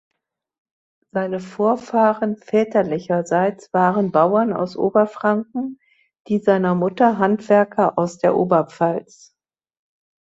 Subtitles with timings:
[1.11, 5.79] Seine Vorfahren väterlicherseits waren Bauern aus Oberfranken,
[6.27, 9.35] die seiner Mutter Handwerker aus der Oberpfalz.